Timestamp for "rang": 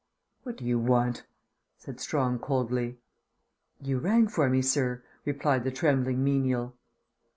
3.99-4.27